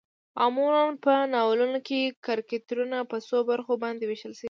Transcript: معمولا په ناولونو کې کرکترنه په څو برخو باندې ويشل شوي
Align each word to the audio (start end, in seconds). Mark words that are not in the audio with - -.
معمولا 0.35 0.83
په 1.03 1.13
ناولونو 1.33 1.79
کې 1.87 1.99
کرکترنه 2.25 2.99
په 3.11 3.17
څو 3.27 3.37
برخو 3.49 3.73
باندې 3.83 4.03
ويشل 4.05 4.33
شوي 4.35 4.39